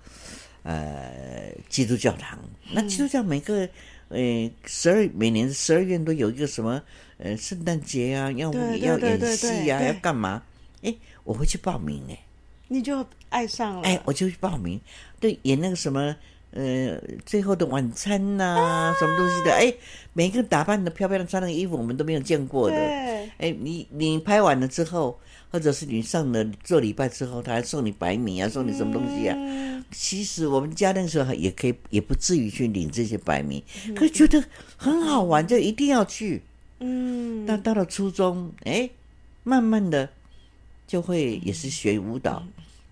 [0.62, 2.38] 呃基督教堂。
[2.72, 3.68] 那基督教每个
[4.08, 6.82] 呃十二每年十二月都有一个什么
[7.18, 10.42] 呃圣诞节啊，要要演戏啊，要干嘛？
[10.80, 12.18] 哎，我会去报名哎，
[12.68, 13.82] 你就爱上了。
[13.82, 14.80] 哎，我就去报名，
[15.20, 16.16] 对，演那个什么
[16.52, 19.52] 呃最后的晚餐呐，什么东西的。
[19.52, 19.70] 哎，
[20.14, 23.25] 每个打扮的漂漂亮，穿那个衣服我们都没有见过的。
[23.38, 25.18] 哎，你你拍完了之后。
[25.48, 29.36] 或者是你上了做礼拜之后，他还送你白米啊，送你什么东西啊？
[29.90, 34.44] 其实我们家那时候也可以，也不至于去领这些白米，可是觉得
[34.76, 36.42] 很好玩，就一定要去。
[36.80, 38.90] 嗯，但到了初中，哎，
[39.44, 40.06] 慢慢的
[40.86, 42.42] 就会也是学舞蹈。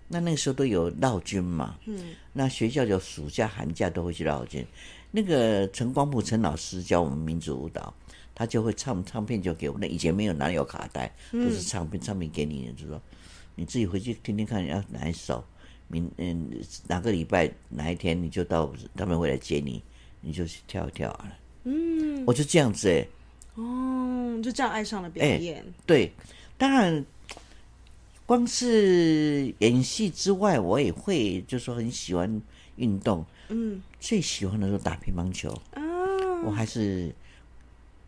[0.07, 4.65] 那那个时候都有绕军嘛，嗯，那学校就暑假寒假都会去绕军。
[5.11, 7.93] 那个陈光普陈老师教我们民族舞蹈。
[8.35, 13.01] 他就会唱唱片，就给我那以前没有哪有卡带，都是唱片，唱片给你，就说
[13.55, 15.41] 你自己回去听听看，要哪一首，
[15.87, 16.51] 明嗯
[16.87, 19.81] 哪个礼拜哪一天你就到他们会来接你，
[20.19, 21.31] 你就去跳一跳啊。
[21.63, 23.07] 嗯，我就这样子哎。
[23.55, 25.65] 哦，就这样爱上了表演。
[25.85, 26.11] 对，
[26.57, 27.05] 当然，
[28.25, 32.41] 光是演戏之外，我也会就说很喜欢
[32.75, 33.25] 运动。
[33.47, 35.49] 嗯，最喜欢的是打乒乓球。
[35.71, 35.79] 啊，
[36.43, 37.15] 我还是。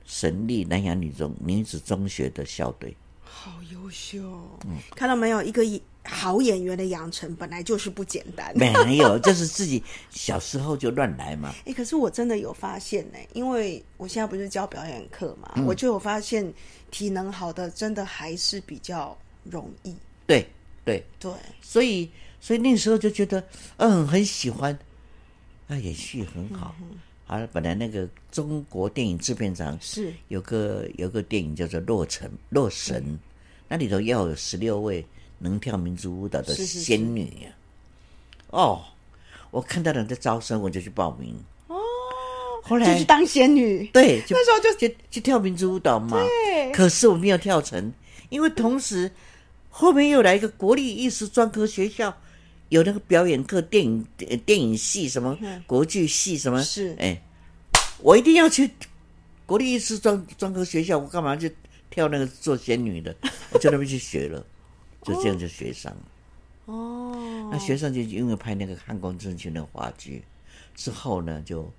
[0.08, 4.20] 神力南洋女中女子中学的校队，好优秀！
[4.66, 5.62] 嗯，看到没有，一个
[6.06, 8.58] 好演员的养成本来就是不简单。
[8.58, 11.54] 没有，就是自己小时候就乱来嘛。
[11.68, 16.52] 哎，可是我真的有发现呢，因为我现在不是教表演课嘛，我就有发现
[16.90, 19.94] 体能好的真的还是比较容易。
[20.26, 20.48] 对
[20.86, 24.80] 对对，所以所以那时候就觉得嗯很喜欢，
[25.68, 26.74] 那演戏很好。
[27.28, 33.04] 啊，本来那个中国电影制片厂是有个有个电影叫做《洛城洛神》，
[33.68, 35.06] 那里头要有十六位
[35.40, 37.50] 能跳民族舞蹈的仙女呀。
[38.52, 38.82] 哦，
[39.52, 41.36] 我看到人在招生，我就去报名。
[41.68, 41.76] 哦，
[42.64, 43.86] 后来就去当仙女。
[43.88, 46.18] 对，那时候就去去跳民族舞蹈嘛。
[46.18, 46.72] 对。
[46.72, 47.92] 可是我没有跳成，
[48.30, 49.12] 因为同时
[49.70, 52.18] 后面又来一个国立艺术专科学校。
[52.70, 54.06] 有那个表演课、电影、
[54.46, 56.62] 电影系什么国剧系什么？
[56.62, 57.22] 是哎，
[58.00, 58.70] 我一定要去
[59.46, 60.98] 国立艺术专专科学校。
[60.98, 61.56] 我干嘛去
[61.90, 63.16] 跳那个做仙女的？
[63.54, 64.46] 我就那边去学了，
[65.04, 66.02] 就这样就学上了。
[66.66, 70.22] 哦，那学上就因为拍那个汉光正群的话剧
[70.76, 71.72] 之后呢，就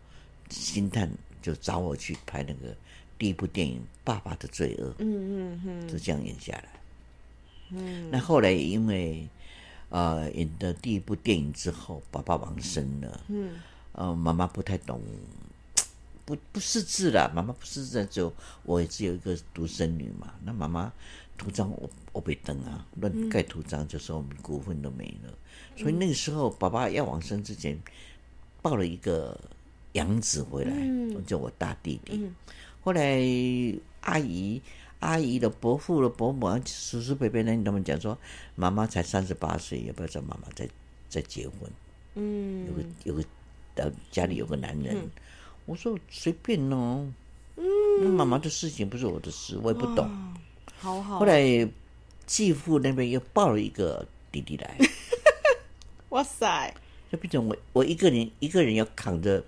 [0.49, 1.11] 星探
[1.43, 2.75] 就找我去拍那个
[3.19, 4.89] 第一部电影《爸爸的罪恶》。
[5.01, 6.69] 嗯嗯嗯，就这样演下来。
[7.73, 9.29] 嗯，那后来因为。
[9.91, 13.21] 呃，演的第一部电影之后，爸爸往生了。
[13.29, 13.59] 嗯，
[13.93, 15.01] 呃，妈妈不太懂，
[16.27, 17.33] 不不识字了。
[17.35, 18.31] 妈妈不识字，就
[18.65, 20.35] 我也只有一个独生女嘛。
[20.45, 20.93] 那妈妈
[21.39, 25.33] 图章我我被登啊，乱盖图章，就说我们股份都没了。
[25.75, 27.79] 所以那个时候，爸爸要往生之前，
[28.61, 29.41] 抱了一个
[29.93, 30.73] 养子回来，
[31.27, 32.31] 叫我大弟弟。
[32.83, 33.23] 后来
[34.03, 34.61] 阿姨。
[35.01, 37.63] 阿姨的伯父的伯母、叔叔伯伯呢？
[37.65, 38.19] 他们讲说，
[38.57, 40.69] 妈妈才三十八岁，要不要找妈妈再
[41.09, 41.71] 再结婚？
[42.15, 43.25] 嗯，有个有个
[43.77, 44.97] 呃家里有个男人，
[45.67, 47.07] 我说随便哦。
[47.57, 50.09] 嗯，妈妈的事情不是我的事，我也不懂。
[50.79, 51.21] 好好。
[51.21, 51.69] 后来
[52.27, 54.77] 继父那边又抱了一个弟弟来。
[56.11, 56.75] 哇塞！
[57.11, 59.45] 就变成我我一个人一个人要扛着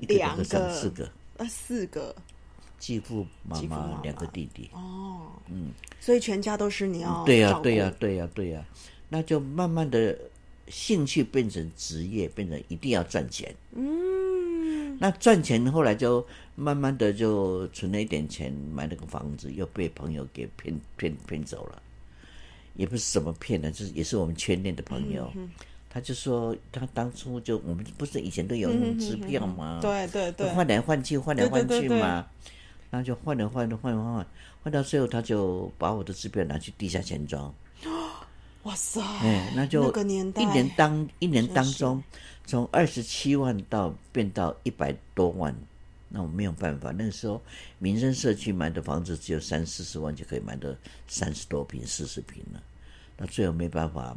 [0.00, 2.14] 两个三、四个、呃四个。
[2.80, 4.68] 继父、妈妈两个弟弟。
[4.72, 5.68] 哦，嗯，
[6.00, 8.64] 所以全家都是你要对呀，对呀，对呀，对呀，
[9.08, 10.18] 那就慢慢的
[10.66, 13.54] 兴趣变成职业，变成一定要赚钱。
[13.72, 21.80] 嗯，那赚钱后来就慢慢的就存了一点钱，买了个房子，又被朋友给骗骗骗走了。
[22.76, 25.30] 也不是怎么骗的，就是也是我们圈内的朋友。
[25.92, 29.80] 他就说，他当初就我们不是以前都有用支票吗？
[29.82, 32.24] 对对对，换来换去，换来换去嘛。
[32.90, 34.26] 然后就换了换了换了换，
[34.64, 37.54] 换到最后他就把我的支票拿去地下钱庄。
[38.64, 39.00] 哇塞！
[39.00, 40.30] 哎，那就一年
[40.76, 42.02] 当一年当中，
[42.44, 45.54] 从二十七万到变到一百多万，
[46.10, 46.90] 那我没有办法。
[46.90, 47.40] 那个时候
[47.78, 50.68] 民生社区买的房子只有三四十万就可以买到
[51.08, 52.62] 三十多平、四十平了，
[53.16, 54.16] 那最后没办法。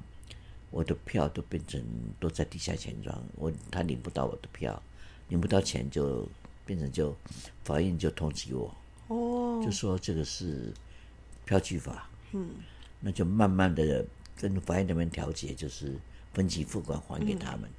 [0.72, 1.80] 我的票都变成
[2.20, 4.82] 都在地下钱庄，我他领不到我的票，
[5.30, 6.28] 领不到钱就
[6.66, 7.16] 变成就
[7.64, 8.76] 法院就通知我，
[9.08, 10.74] 哦，就说这个是
[11.46, 12.50] 票据法，嗯，
[13.00, 14.06] 那就慢慢的
[14.38, 15.96] 跟法院那边调解，就是
[16.34, 17.70] 分期付款还给他们，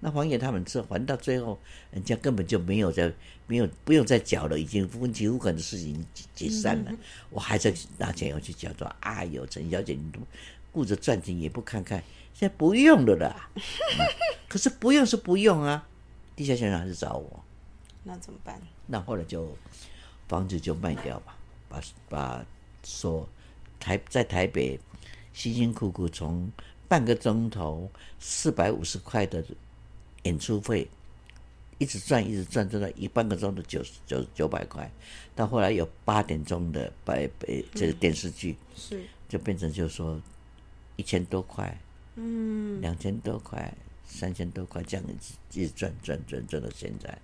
[0.00, 1.58] 那还给他们之后，还到最后，
[1.90, 3.12] 人家根本就没有在
[3.46, 6.92] 没有不用再缴了，已经分期付款的事情解散了，
[7.30, 10.20] 我还在拿钱要去缴，说哎呦，陈小姐你都。
[10.72, 12.00] 顾着赚钱也不看看，
[12.32, 13.50] 现在不用了啦。
[14.48, 15.88] 可是不用是不用啊，
[16.36, 17.44] 地下钱庄还是找我。
[18.02, 18.60] 那怎么办？
[18.86, 19.56] 那后来就
[20.28, 21.36] 房子就卖掉吧，
[21.68, 22.46] 把把
[22.82, 23.28] 说
[23.78, 24.78] 台在台北
[25.32, 26.50] 辛辛苦苦从
[26.88, 29.44] 半个钟头四百五十块的
[30.24, 30.88] 演出费，
[31.78, 34.90] 一直赚一直赚，赚到一半个钟的九九九百块，
[35.34, 40.20] 到后来有八点钟的白白这个电视剧，是就变成就是说。
[40.96, 41.80] 一千多块，
[42.16, 43.72] 嗯，两千多块，
[44.04, 45.06] 三千多块，这样
[45.54, 47.18] 一直赚赚赚赚到现在。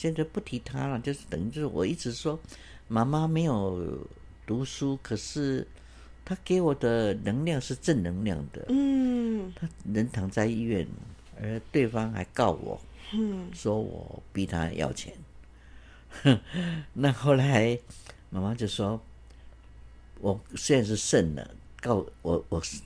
[0.00, 2.40] 现在不提他了，就是等于就是我一直说，
[2.88, 3.98] 妈妈没有
[4.46, 5.66] 读书，可是
[6.24, 8.64] 他给我的能量是正能量的。
[8.70, 10.88] 嗯，他人躺在医院，
[11.38, 12.80] 而对方还告我，
[13.12, 15.12] 嗯，说我逼他要钱。
[16.94, 17.78] 那后来
[18.30, 18.98] 妈妈就说，
[20.18, 21.50] 我虽然是胜了。
[21.82, 22.82] 告我，我是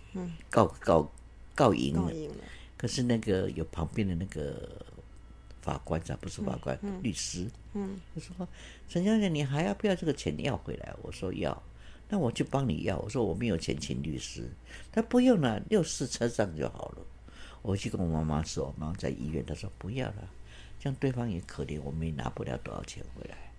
[0.50, 1.08] 告告
[1.54, 2.12] 告赢了，
[2.76, 4.68] 可是那个有旁边的那个
[5.64, 8.46] 法官啊，不是法官，律师，嗯，他说
[8.86, 10.94] 陈小姐，你还要不要这个钱要回来？
[11.02, 11.62] 我说要，
[12.10, 12.98] 那我去帮你要。
[12.98, 14.46] 我说我没有钱请律师，
[14.92, 16.98] 他不用了，六四车账就好了。
[17.62, 20.28] 我去跟我妈妈说，我妈妈在医院，她说不要了，
[20.78, 23.50] 这样对方也可怜，我们也拿不了多少钱回来，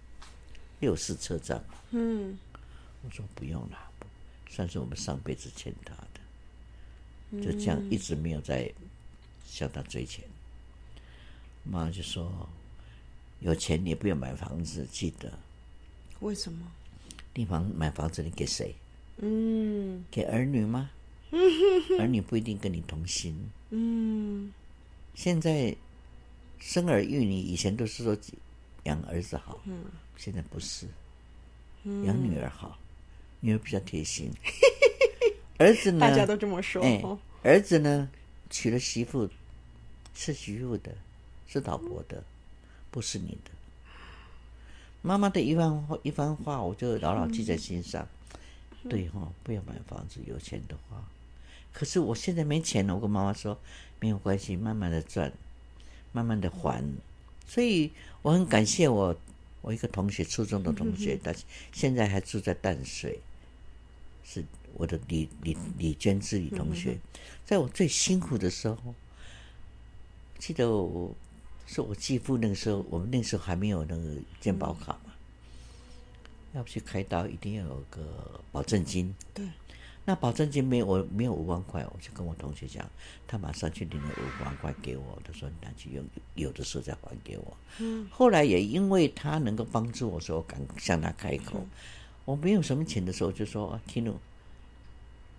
[0.79, 1.59] 六四车账。
[1.89, 2.37] 嗯，
[3.03, 3.79] 我说不用了。
[4.47, 8.71] 算是我们上辈子欠他的，就这样一直没有再
[9.43, 10.23] 向他追钱。
[11.65, 12.31] 妈就说
[13.41, 15.31] ：“有钱你也不要买房子，记得。”
[16.21, 16.71] 为什么？
[17.33, 18.73] 地方买房子你给谁？
[19.17, 20.89] 嗯，给儿女吗？
[21.99, 23.35] 儿女不一定跟你同心。
[23.71, 24.51] 嗯，
[25.13, 25.75] 现在
[26.59, 28.15] 生儿育女，以前都是说
[28.83, 29.83] 养儿子好，嗯，
[30.15, 30.87] 现在不是，
[31.83, 32.77] 养女儿好。
[33.41, 34.31] 女儿比较贴心，
[35.59, 35.99] 儿子呢？
[35.99, 36.81] 大家都这么说。
[36.81, 37.01] 哎，
[37.43, 38.09] 儿子呢，
[38.49, 39.29] 娶了媳妇，
[40.15, 40.95] 是媳妇的，
[41.47, 42.23] 是老婆的，
[42.91, 43.51] 不是你的。
[45.01, 48.07] 妈妈的一番话，一番话，我就牢牢记在心上。
[48.89, 51.03] 对哈，不要买房子，有钱的话。
[51.73, 53.59] 可是我现在没钱了，我跟妈妈说，
[53.99, 55.31] 没有关系，慢慢的赚，
[56.11, 56.83] 慢慢的还。
[57.47, 59.15] 所以我很感谢我。
[59.61, 61.33] 我一个同学，初中的同学，他
[61.71, 63.19] 现在还住在淡水，
[64.23, 66.99] 是我的李李李娟之李同学。
[67.43, 68.93] 在我最辛苦的时候，
[70.37, 71.15] 记得我
[71.65, 75.13] 是我继父那个时候，我们那时候还没有那个健保卡嘛，
[76.53, 79.13] 要不去开刀，一定要有个保证金。
[79.33, 79.47] 对。
[80.07, 82.87] 那保证金没有，我没有五万块，我就跟我同学讲，
[83.25, 87.57] 他马上去领了五万块给我，他说拿去用，有的时候再还给我。
[87.79, 88.07] 嗯。
[88.11, 91.65] 后来也因为他能够帮助我，说我敢向他开口。
[92.23, 94.19] 我没有什么钱的时候，就说啊，听喽，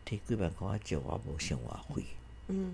[0.04, 2.02] 提几百块借我，无先话费。
[2.02, 2.25] 嗯。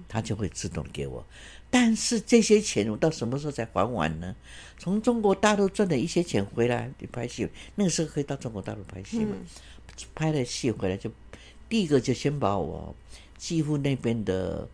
[0.09, 1.25] 他就会自动给我，
[1.71, 4.35] 但是这些钱我到什么时候才还完呢？
[4.79, 9.37] 从中国大陆赚的一些钱回来，你拍戏，那个时候可以到中国大陆拍戏嘛？
[10.15, 11.11] 拍了戏回来就。
[11.69, 12.95] 第一个就先把我
[13.39, 14.69] 继父那边的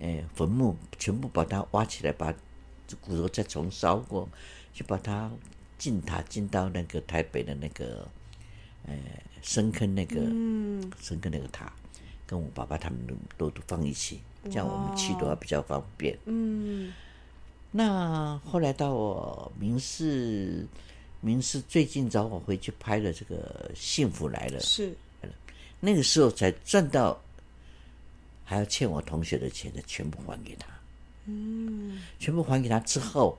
[0.00, 2.30] 诶坟墓全部把它挖起来，把
[3.00, 4.28] 骨头再重烧过，
[4.74, 5.30] 就把它
[5.78, 8.06] 进塔进到那个台北的那个
[8.86, 8.98] 诶
[9.40, 11.72] 深坑那个嗯深坑那个塔，
[12.26, 12.98] 跟我爸爸他们
[13.38, 16.18] 都都放一起，这样我们去的话比较方便。
[16.24, 16.92] 嗯，
[17.70, 20.66] 那后来到我明世
[21.20, 24.94] 明世最近找我回去拍了这个《幸福来了》是。
[25.78, 27.20] 那个时候才赚到，
[28.44, 30.66] 还要欠我同学的钱的，全部还给他。
[31.26, 33.38] 嗯，全部还给他之后，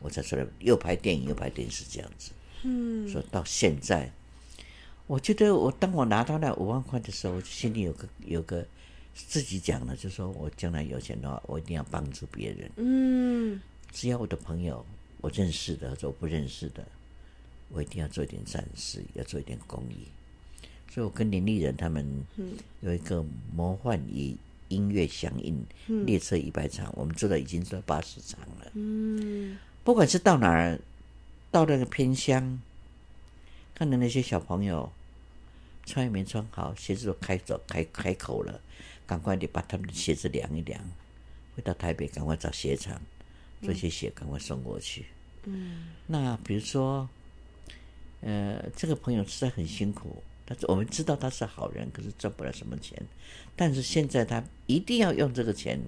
[0.00, 2.32] 我才出来又拍电影又拍电视这样子。
[2.62, 4.10] 嗯，说到现在，
[5.06, 8.64] 我觉得我当我拿到那五万块的时候，我心里有个有个
[9.14, 12.70] 自己讲了，就说我将来有钱的话，我一定要帮助别人。
[12.76, 13.60] 嗯，
[13.92, 14.84] 只要我的朋友
[15.20, 16.84] 我认识的，或者我不认识的，
[17.68, 20.06] 我一定要做一点善事，要做一点公益。
[20.90, 22.06] 所以我跟林立人他们
[22.80, 23.24] 有一个
[23.54, 24.36] 魔幻与
[24.68, 25.64] 音乐响应
[26.06, 28.70] 列车一百场，我们做的已经做八十场了。
[28.74, 30.78] 嗯，不管是到哪儿，
[31.50, 32.60] 到那个偏乡，
[33.74, 34.92] 看到那些小朋友
[35.84, 38.60] 穿也没穿好，鞋子都开走开开口了，
[39.06, 40.80] 赶快得把他们的鞋子量一量，
[41.56, 43.00] 回到台北赶快找鞋厂
[43.60, 45.06] 这些鞋，赶快送过去。
[45.44, 47.08] 嗯，那比如说，
[48.22, 53.02] 呃，这个朋友实在很辛苦，但是我们知道他是好人，可是赚不了什么钱。
[53.56, 55.80] 但是现在他一定要用这个钱，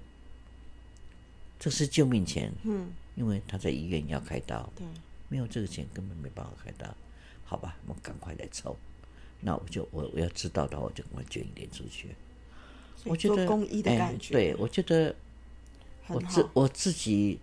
[1.57, 2.51] 这是救命钱。
[2.63, 4.85] 嗯，因为他在医院要开刀，对，
[5.27, 6.95] 没有这个钱根本没办法开刀。
[7.47, 8.75] 好吧，我们赶快来抽。
[9.39, 12.09] 那我就我我要知道的话，我就赶快捐一点出去。
[13.05, 15.15] 我觉得公益的哎感觉，对我觉得
[16.07, 16.19] 我。
[16.23, 17.39] 自我自己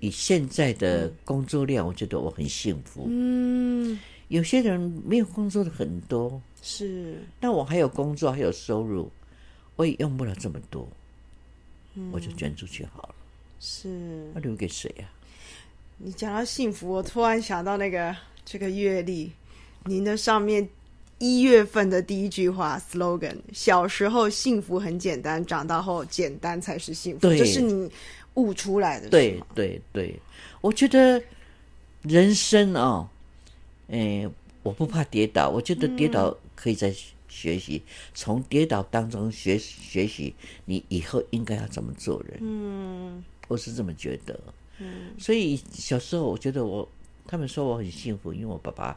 [0.00, 3.06] 以现在的工作量，我觉得我很幸福。
[3.08, 3.98] 嗯，
[4.28, 9.10] 有些人没有工作的很多，是，那我还有工作，还有收入，
[9.76, 10.88] 我也用不了这么多，
[12.10, 13.14] 我就捐出去好了。
[13.60, 15.06] 是那留给谁啊？
[15.98, 19.32] 你讲到幸福，我突然想到那个这个月历，
[19.84, 20.68] 您的上面
[21.18, 27.20] 一月份的第一句话 slogan：小时候幸福很简单，长大后简单才是幸福。
[27.20, 27.90] 对这是你
[28.34, 30.20] 悟出来的，是对吗对对，
[30.60, 31.22] 我觉得
[32.02, 33.08] 人生哦，
[33.88, 34.28] 哎，
[34.62, 36.94] 我不怕跌倒，我觉得跌倒可以在
[37.28, 37.82] 学习，
[38.14, 40.34] 从跌倒当中学学习，
[40.64, 42.38] 你以后应该要怎么做人。
[42.40, 44.38] 嗯我是这么觉得。
[44.78, 46.88] 嗯所以小时候我觉得我，
[47.26, 48.96] 他们说我很幸福，因为我爸爸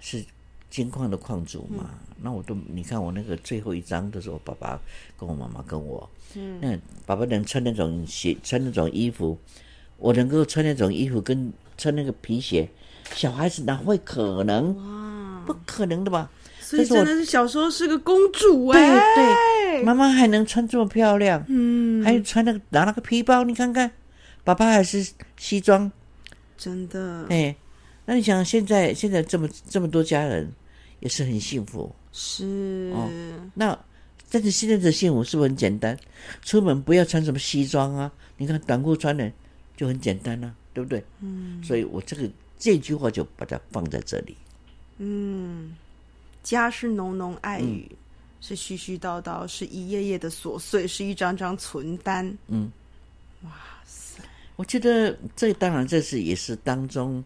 [0.00, 0.24] 是
[0.70, 1.90] 金矿的矿主嘛。
[2.20, 4.78] 那我都你看我那个最后一张都是我爸爸
[5.18, 6.08] 跟我妈妈跟我。
[6.34, 9.38] 嗯，那爸爸能穿那种鞋，穿那种衣服，
[9.96, 12.68] 我能够穿那种衣服跟穿那个皮鞋，
[13.14, 14.76] 小孩子哪会可能？
[14.76, 16.30] 哇，不可能的吧？
[16.60, 23.90] 所以真的是小时候是个公主对哎、对，妈妈还能穿这么漂亮，嗯，还有穿那个拿那个皮包，你看看，
[24.44, 25.90] 爸爸还是西装。
[26.58, 27.56] 真的哎，
[28.04, 30.52] 那你想现在现在这么这么多家人
[31.00, 33.08] 也是很幸福，是、哦
[33.54, 33.78] 那
[34.30, 35.98] 但是现在的幸福是不是很简单？
[36.42, 39.32] 出门不要穿什么西装啊，你看短裤穿的
[39.74, 41.02] 就很简单啊，对不对？
[41.20, 42.28] 嗯，所以我这个
[42.58, 44.36] 这句话就把它放在这里。
[44.98, 45.74] 嗯，
[46.42, 47.90] 家是浓浓爱语，
[48.42, 52.26] 是絮絮叨叨，是一页页的琐碎，是一张张存单。
[52.48, 52.70] 嗯，
[53.44, 53.77] 哇塞，
[54.58, 57.22] 我觉得这当然这是也是当中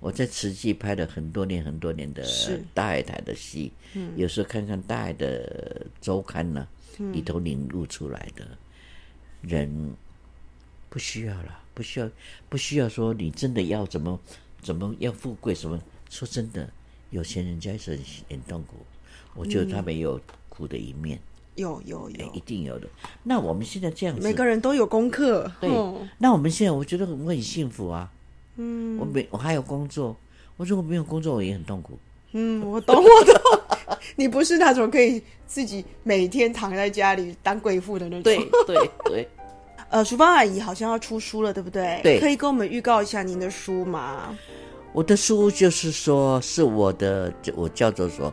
[0.00, 2.26] 我在慈济拍了很多年很多年的
[2.74, 6.66] 大海台的戏，嗯，有时候看看大海的周刊呢、
[7.12, 8.44] 里头领悟出来的
[9.42, 9.94] 人
[10.88, 12.10] 不需要了，不需要
[12.48, 14.20] 不需要说你真的要怎么
[14.60, 15.80] 怎么要富贵什么？
[16.10, 16.68] 说真的，
[17.10, 18.84] 有钱人家是很很痛苦，
[19.36, 21.20] 我觉得他没有苦的一面，
[21.54, 22.86] 有有哎有，一定有的。
[23.22, 25.50] 那我们现在这样子，每个人都有功课。
[25.60, 28.10] 对哦那我们现在我觉得我很幸福啊，
[28.56, 30.16] 嗯我没我还有工作，
[30.56, 31.98] 我如果没有工作，我也很痛苦。
[32.32, 33.96] 嗯，我懂，我懂。
[34.16, 38.22] 你不是那种可以自己每天躺在家里当贵妇的那种。
[38.22, 39.28] 对对对，
[39.90, 42.00] 呃，淑芳阿姨好像要出书了，对不对？
[42.02, 44.34] 对可以跟我们预告一下您的书吗？
[44.94, 48.32] 我的书就是说是我的，我叫做说，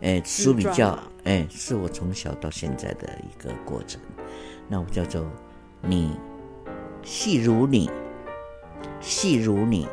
[0.00, 4.00] 哎，书名叫自传嘛哎，是我从小到现在的一个过程。
[4.68, 5.26] 那我叫做
[5.82, 6.16] 你
[7.02, 7.90] 细如你，
[9.00, 9.86] 细如你，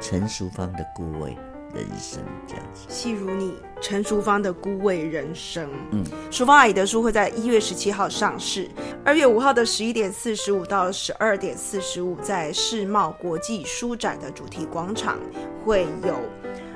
[0.00, 1.36] 陈淑芳的孤味
[1.74, 2.86] 人生这样子。
[2.88, 5.68] 细如你，陈淑芳的孤味人生。
[5.92, 8.68] 嗯，淑芳阿姨的书会在一月十七号上市，
[9.04, 15.18] 二月五号的十一点四十五到十二点四十五，在世贸国际书展的主题广场
[15.64, 16.16] 会有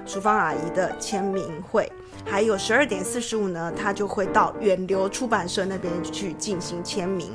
[0.05, 1.91] 淑芳阿姨的签名会。
[2.27, 7.31] 还有十二点四十五呢，他就会到远流出版社那边去进行签名。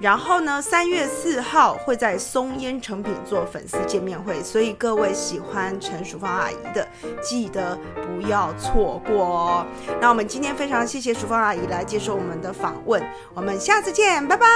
[0.00, 6.86] 然后呢，三月四号会在松烟成品做粉丝见面会，所以各位喜欢陈淑芳阿姨的，
[7.22, 9.66] 记得不要错过哦。
[10.00, 13.00] 那我们今天非常谢谢淑芳阿姨来接受我们的访问，
[13.34, 14.46] 我们下次见，拜拜。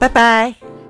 [0.00, 0.83] 拜拜。